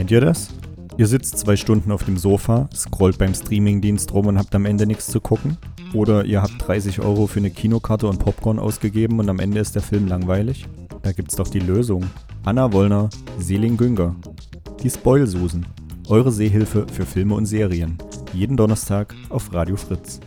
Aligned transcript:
Kennt 0.00 0.12
ihr 0.12 0.22
das? 0.22 0.48
Ihr 0.96 1.06
sitzt 1.06 1.36
zwei 1.36 1.56
Stunden 1.56 1.92
auf 1.92 2.04
dem 2.04 2.16
Sofa, 2.16 2.70
scrollt 2.74 3.18
beim 3.18 3.34
Streamingdienst 3.34 4.14
rum 4.14 4.28
und 4.28 4.38
habt 4.38 4.54
am 4.54 4.64
Ende 4.64 4.86
nichts 4.86 5.08
zu 5.08 5.20
gucken? 5.20 5.58
Oder 5.92 6.24
ihr 6.24 6.40
habt 6.40 6.54
30 6.66 7.00
Euro 7.00 7.26
für 7.26 7.40
eine 7.40 7.50
Kinokarte 7.50 8.06
und 8.06 8.18
Popcorn 8.18 8.58
ausgegeben 8.58 9.18
und 9.18 9.28
am 9.28 9.40
Ende 9.40 9.60
ist 9.60 9.74
der 9.74 9.82
Film 9.82 10.08
langweilig? 10.08 10.66
Da 11.02 11.12
gibt's 11.12 11.36
doch 11.36 11.48
die 11.48 11.60
Lösung. 11.60 12.06
Anna 12.44 12.72
Wollner, 12.72 13.10
Selin 13.38 13.76
Günger. 13.76 14.16
Die 14.82 14.88
Spoilsusen. 14.88 15.66
Eure 16.08 16.32
Sehhilfe 16.32 16.86
für 16.90 17.04
Filme 17.04 17.34
und 17.34 17.44
Serien. 17.44 17.98
Jeden 18.32 18.56
Donnerstag 18.56 19.14
auf 19.28 19.52
Radio 19.52 19.76
Fritz. 19.76 20.18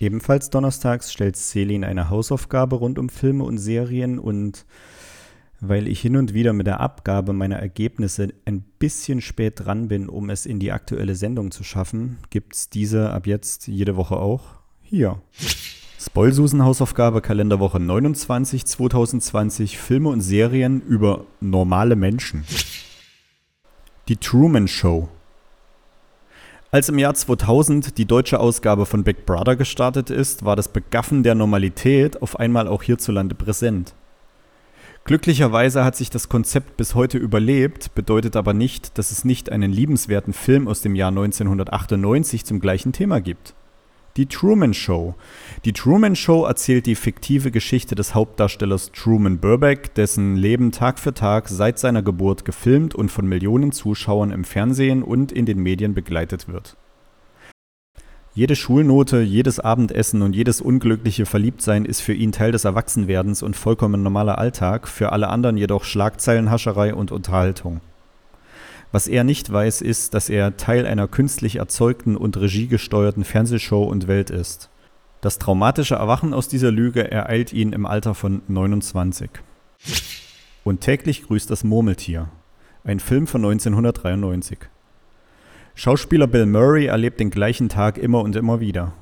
Ebenfalls 0.00 0.50
donnerstags 0.50 1.10
stellt 1.10 1.38
Selin 1.38 1.82
eine 1.82 2.10
Hausaufgabe 2.10 2.76
rund 2.76 2.98
um 2.98 3.08
Filme 3.08 3.44
und 3.44 3.56
Serien 3.56 4.18
und 4.18 4.66
weil 5.64 5.86
ich 5.86 6.00
hin 6.00 6.16
und 6.16 6.34
wieder 6.34 6.52
mit 6.52 6.66
der 6.66 6.80
Abgabe 6.80 7.32
meiner 7.32 7.56
Ergebnisse 7.56 8.30
ein 8.46 8.62
bisschen 8.80 9.20
spät 9.20 9.60
dran 9.64 9.86
bin, 9.86 10.08
um 10.08 10.28
es 10.28 10.44
in 10.44 10.58
die 10.58 10.72
aktuelle 10.72 11.14
Sendung 11.14 11.52
zu 11.52 11.62
schaffen, 11.62 12.18
gibt's 12.30 12.68
diese 12.68 13.12
ab 13.12 13.28
jetzt 13.28 13.68
jede 13.68 13.94
Woche 13.94 14.16
auch 14.16 14.56
hier. 14.82 15.22
Spoilsusen 16.00 16.64
Hausaufgabe 16.64 17.20
Kalenderwoche 17.20 17.78
29 17.78 18.66
2020 18.66 19.78
Filme 19.78 20.08
und 20.08 20.20
Serien 20.20 20.80
über 20.80 21.26
normale 21.40 21.94
Menschen. 21.94 22.44
Die 24.08 24.16
Truman 24.16 24.66
Show. 24.66 25.08
Als 26.72 26.88
im 26.88 26.98
Jahr 26.98 27.14
2000 27.14 27.98
die 27.98 28.06
deutsche 28.06 28.40
Ausgabe 28.40 28.84
von 28.84 29.04
Big 29.04 29.26
Brother 29.26 29.54
gestartet 29.54 30.10
ist, 30.10 30.44
war 30.44 30.56
das 30.56 30.72
Begaffen 30.72 31.22
der 31.22 31.36
Normalität 31.36 32.20
auf 32.20 32.40
einmal 32.40 32.66
auch 32.66 32.82
hierzulande 32.82 33.36
präsent. 33.36 33.94
Glücklicherweise 35.04 35.84
hat 35.84 35.96
sich 35.96 36.10
das 36.10 36.28
Konzept 36.28 36.76
bis 36.76 36.94
heute 36.94 37.18
überlebt, 37.18 37.92
bedeutet 37.94 38.36
aber 38.36 38.54
nicht, 38.54 38.98
dass 38.98 39.10
es 39.10 39.24
nicht 39.24 39.50
einen 39.50 39.72
liebenswerten 39.72 40.32
Film 40.32 40.68
aus 40.68 40.80
dem 40.80 40.94
Jahr 40.94 41.08
1998 41.08 42.44
zum 42.44 42.60
gleichen 42.60 42.92
Thema 42.92 43.20
gibt. 43.20 43.54
Die 44.16 44.26
Truman 44.26 44.74
Show. 44.74 45.14
Die 45.64 45.72
Truman 45.72 46.14
Show 46.14 46.44
erzählt 46.44 46.86
die 46.86 46.94
fiktive 46.94 47.50
Geschichte 47.50 47.94
des 47.94 48.14
Hauptdarstellers 48.14 48.92
Truman 48.92 49.38
Burbank, 49.38 49.94
dessen 49.94 50.36
Leben 50.36 50.70
Tag 50.70 50.98
für 50.98 51.14
Tag 51.14 51.48
seit 51.48 51.78
seiner 51.78 52.02
Geburt 52.02 52.44
gefilmt 52.44 52.94
und 52.94 53.10
von 53.10 53.26
Millionen 53.26 53.72
Zuschauern 53.72 54.30
im 54.30 54.44
Fernsehen 54.44 55.02
und 55.02 55.32
in 55.32 55.46
den 55.46 55.58
Medien 55.58 55.94
begleitet 55.94 56.46
wird. 56.46 56.76
Jede 58.34 58.56
Schulnote, 58.56 59.20
jedes 59.20 59.60
Abendessen 59.60 60.22
und 60.22 60.34
jedes 60.34 60.62
unglückliche 60.62 61.26
Verliebtsein 61.26 61.84
ist 61.84 62.00
für 62.00 62.14
ihn 62.14 62.32
Teil 62.32 62.50
des 62.50 62.64
Erwachsenwerdens 62.64 63.42
und 63.42 63.56
vollkommen 63.56 64.02
normaler 64.02 64.38
Alltag, 64.38 64.88
für 64.88 65.12
alle 65.12 65.28
anderen 65.28 65.58
jedoch 65.58 65.84
Schlagzeilenhascherei 65.84 66.94
und 66.94 67.12
Unterhaltung. 67.12 67.82
Was 68.90 69.06
er 69.06 69.22
nicht 69.24 69.52
weiß, 69.52 69.82
ist, 69.82 70.14
dass 70.14 70.30
er 70.30 70.56
Teil 70.56 70.86
einer 70.86 71.08
künstlich 71.08 71.56
erzeugten 71.56 72.16
und 72.16 72.38
regiegesteuerten 72.38 73.24
Fernsehshow 73.24 73.84
und 73.84 74.08
Welt 74.08 74.30
ist. 74.30 74.70
Das 75.20 75.38
traumatische 75.38 75.96
Erwachen 75.96 76.32
aus 76.32 76.48
dieser 76.48 76.70
Lüge 76.70 77.10
ereilt 77.10 77.52
ihn 77.52 77.74
im 77.74 77.84
Alter 77.84 78.14
von 78.14 78.40
29. 78.48 79.28
Und 80.64 80.80
täglich 80.80 81.24
grüßt 81.24 81.50
das 81.50 81.64
Murmeltier. 81.64 82.30
Ein 82.82 82.98
Film 82.98 83.26
von 83.26 83.44
1993. 83.44 84.58
Schauspieler 85.74 86.26
Bill 86.26 86.46
Murray 86.46 86.86
erlebt 86.86 87.18
den 87.18 87.30
gleichen 87.30 87.68
Tag 87.68 87.96
immer 87.96 88.20
und 88.20 88.36
immer 88.36 88.60
wieder. 88.60 88.92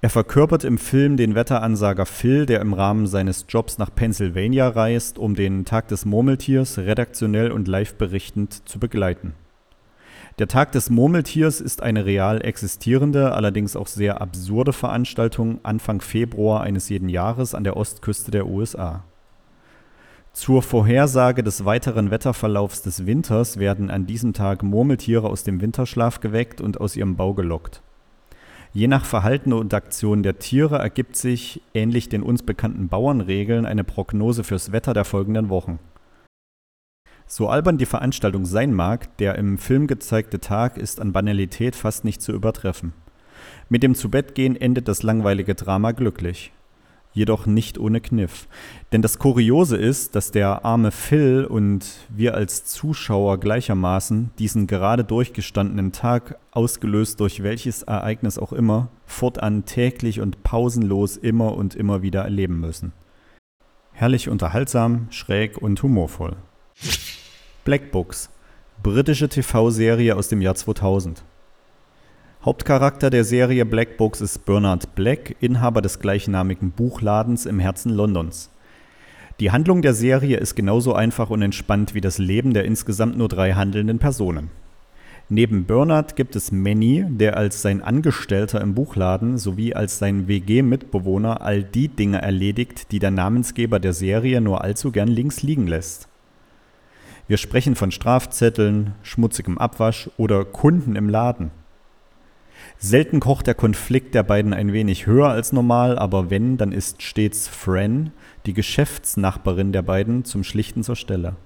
Er 0.00 0.10
verkörpert 0.10 0.64
im 0.64 0.78
Film 0.78 1.16
den 1.16 1.34
Wetteransager 1.34 2.06
Phil, 2.06 2.46
der 2.46 2.60
im 2.60 2.72
Rahmen 2.72 3.06
seines 3.06 3.46
Jobs 3.48 3.76
nach 3.78 3.94
Pennsylvania 3.94 4.68
reist, 4.68 5.18
um 5.18 5.34
den 5.34 5.64
Tag 5.64 5.88
des 5.88 6.04
Murmeltiers 6.04 6.78
redaktionell 6.78 7.50
und 7.50 7.68
live 7.68 7.94
berichtend 7.94 8.68
zu 8.68 8.78
begleiten. 8.78 9.34
Der 10.38 10.48
Tag 10.48 10.72
des 10.72 10.90
Murmeltiers 10.90 11.60
ist 11.60 11.82
eine 11.82 12.04
real 12.04 12.44
existierende, 12.44 13.32
allerdings 13.32 13.74
auch 13.74 13.86
sehr 13.86 14.20
absurde 14.20 14.74
Veranstaltung 14.74 15.60
Anfang 15.62 16.00
Februar 16.00 16.62
eines 16.62 16.88
jeden 16.88 17.08
Jahres 17.08 17.54
an 17.54 17.64
der 17.64 17.76
Ostküste 17.76 18.30
der 18.30 18.46
USA. 18.46 19.04
Zur 20.36 20.60
Vorhersage 20.60 21.42
des 21.42 21.64
weiteren 21.64 22.10
Wetterverlaufs 22.10 22.82
des 22.82 23.06
Winters 23.06 23.56
werden 23.56 23.88
an 23.90 24.04
diesem 24.04 24.34
Tag 24.34 24.62
Murmeltiere 24.62 25.30
aus 25.30 25.44
dem 25.44 25.62
Winterschlaf 25.62 26.20
geweckt 26.20 26.60
und 26.60 26.78
aus 26.78 26.94
ihrem 26.94 27.16
Bau 27.16 27.32
gelockt. 27.32 27.80
Je 28.74 28.86
nach 28.86 29.06
Verhalten 29.06 29.54
und 29.54 29.72
Aktion 29.72 30.22
der 30.22 30.38
Tiere 30.38 30.76
ergibt 30.76 31.16
sich, 31.16 31.62
ähnlich 31.72 32.10
den 32.10 32.22
uns 32.22 32.42
bekannten 32.42 32.88
Bauernregeln, 32.88 33.64
eine 33.64 33.82
Prognose 33.82 34.44
fürs 34.44 34.72
Wetter 34.72 34.92
der 34.92 35.06
folgenden 35.06 35.48
Wochen. 35.48 35.78
So 37.26 37.48
albern 37.48 37.78
die 37.78 37.86
Veranstaltung 37.86 38.44
sein 38.44 38.74
mag, 38.74 39.16
der 39.16 39.36
im 39.36 39.56
Film 39.56 39.86
gezeigte 39.86 40.38
Tag 40.38 40.76
ist 40.76 41.00
an 41.00 41.12
Banalität 41.12 41.74
fast 41.74 42.04
nicht 42.04 42.20
zu 42.20 42.32
übertreffen. 42.32 42.92
Mit 43.70 43.82
dem 43.82 43.94
Zubettgehen 43.94 44.54
endet 44.54 44.86
das 44.86 45.02
langweilige 45.02 45.54
Drama 45.54 45.92
glücklich 45.92 46.52
jedoch 47.16 47.46
nicht 47.46 47.78
ohne 47.78 48.00
Kniff. 48.00 48.46
Denn 48.92 49.00
das 49.02 49.18
Kuriose 49.18 49.76
ist, 49.76 50.14
dass 50.14 50.30
der 50.30 50.64
arme 50.64 50.90
Phil 50.90 51.46
und 51.46 51.86
wir 52.10 52.34
als 52.34 52.66
Zuschauer 52.66 53.40
gleichermaßen 53.40 54.30
diesen 54.38 54.66
gerade 54.66 55.02
durchgestandenen 55.02 55.92
Tag, 55.92 56.38
ausgelöst 56.52 57.18
durch 57.20 57.42
welches 57.42 57.82
Ereignis 57.82 58.38
auch 58.38 58.52
immer, 58.52 58.90
fortan 59.06 59.64
täglich 59.64 60.20
und 60.20 60.42
pausenlos 60.42 61.16
immer 61.16 61.56
und 61.56 61.74
immer 61.74 62.02
wieder 62.02 62.22
erleben 62.22 62.60
müssen. 62.60 62.92
Herrlich 63.92 64.28
unterhaltsam, 64.28 65.06
schräg 65.10 65.56
und 65.56 65.82
humorvoll. 65.82 66.36
Black 67.64 67.90
Books, 67.92 68.28
britische 68.82 69.30
TV-Serie 69.30 70.16
aus 70.16 70.28
dem 70.28 70.42
Jahr 70.42 70.54
2000. 70.54 71.24
Hauptcharakter 72.46 73.10
der 73.10 73.24
Serie 73.24 73.66
Black 73.66 73.96
Books 73.96 74.20
ist 74.20 74.46
Bernard 74.46 74.94
Black, 74.94 75.34
Inhaber 75.40 75.82
des 75.82 75.98
gleichnamigen 75.98 76.70
Buchladens 76.70 77.44
im 77.44 77.58
Herzen 77.58 77.90
Londons. 77.90 78.52
Die 79.40 79.50
Handlung 79.50 79.82
der 79.82 79.94
Serie 79.94 80.36
ist 80.36 80.54
genauso 80.54 80.94
einfach 80.94 81.28
und 81.30 81.42
entspannt 81.42 81.92
wie 81.92 82.00
das 82.00 82.18
Leben 82.18 82.54
der 82.54 82.64
insgesamt 82.64 83.18
nur 83.18 83.26
drei 83.26 83.54
handelnden 83.54 83.98
Personen. 83.98 84.52
Neben 85.28 85.64
Bernard 85.64 86.14
gibt 86.14 86.36
es 86.36 86.52
Manny, 86.52 87.04
der 87.08 87.36
als 87.36 87.62
sein 87.62 87.82
Angestellter 87.82 88.60
im 88.60 88.76
Buchladen 88.76 89.38
sowie 89.38 89.74
als 89.74 89.98
sein 89.98 90.28
WG-Mitbewohner 90.28 91.40
all 91.40 91.64
die 91.64 91.88
Dinge 91.88 92.22
erledigt, 92.22 92.92
die 92.92 93.00
der 93.00 93.10
Namensgeber 93.10 93.80
der 93.80 93.92
Serie 93.92 94.40
nur 94.40 94.62
allzu 94.62 94.92
gern 94.92 95.08
links 95.08 95.42
liegen 95.42 95.66
lässt. 95.66 96.06
Wir 97.26 97.38
sprechen 97.38 97.74
von 97.74 97.90
Strafzetteln, 97.90 98.92
schmutzigem 99.02 99.58
Abwasch 99.58 100.10
oder 100.16 100.44
Kunden 100.44 100.94
im 100.94 101.08
Laden. 101.08 101.50
Selten 102.78 103.20
kocht 103.20 103.46
der 103.46 103.54
Konflikt 103.54 104.14
der 104.14 104.22
beiden 104.22 104.52
ein 104.52 104.72
wenig 104.72 105.06
höher 105.06 105.28
als 105.28 105.52
normal, 105.52 105.98
aber 105.98 106.30
wenn, 106.30 106.56
dann 106.58 106.72
ist 106.72 107.02
stets 107.02 107.48
Fran, 107.48 108.12
die 108.44 108.52
Geschäftsnachbarin 108.52 109.72
der 109.72 109.82
beiden, 109.82 110.24
zum 110.24 110.44
Schlichten 110.44 110.82
zur 110.82 110.96
Stelle. 110.96 111.36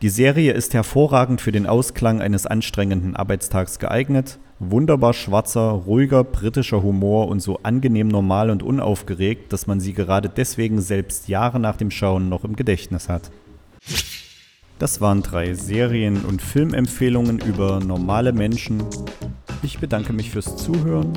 Die 0.00 0.08
Serie 0.08 0.52
ist 0.52 0.74
hervorragend 0.74 1.40
für 1.40 1.52
den 1.52 1.66
Ausklang 1.66 2.20
eines 2.20 2.46
anstrengenden 2.46 3.14
Arbeitstags 3.16 3.78
geeignet, 3.78 4.38
wunderbar 4.58 5.12
schwarzer, 5.12 5.70
ruhiger 5.70 6.24
britischer 6.24 6.82
Humor 6.82 7.28
und 7.28 7.40
so 7.40 7.58
angenehm 7.62 8.08
normal 8.08 8.50
und 8.50 8.62
unaufgeregt, 8.62 9.52
dass 9.52 9.66
man 9.66 9.80
sie 9.80 9.92
gerade 9.92 10.28
deswegen 10.28 10.80
selbst 10.80 11.28
Jahre 11.28 11.60
nach 11.60 11.76
dem 11.76 11.90
Schauen 11.90 12.28
noch 12.28 12.44
im 12.44 12.56
Gedächtnis 12.56 13.08
hat. 13.08 13.30
Das 14.78 15.00
waren 15.00 15.22
drei 15.22 15.54
Serien- 15.54 16.24
und 16.24 16.42
Filmempfehlungen 16.42 17.38
über 17.38 17.80
normale 17.80 18.32
Menschen, 18.32 18.82
ich 19.62 19.78
bedanke 19.78 20.12
mich 20.12 20.30
fürs 20.30 20.56
Zuhören. 20.56 21.12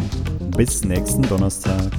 Bis 0.56 0.83
nächsten 0.83 1.23
Donnerstag. 1.23 1.91